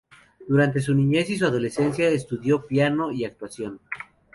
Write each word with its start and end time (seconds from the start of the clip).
Durante 0.47 0.81
su 0.81 0.95
niñez 0.95 1.29
y 1.29 1.43
adolescencia 1.43 2.07
estudió 2.09 2.65
piano 2.65 3.11
y 3.11 3.23
actuación. 3.23 3.79